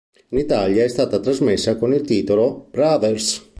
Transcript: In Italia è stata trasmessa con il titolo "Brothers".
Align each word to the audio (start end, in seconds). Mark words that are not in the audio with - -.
In 0.29 0.39
Italia 0.39 0.83
è 0.83 0.87
stata 0.87 1.19
trasmessa 1.19 1.77
con 1.77 1.93
il 1.93 2.01
titolo 2.01 2.65
"Brothers". 2.71 3.47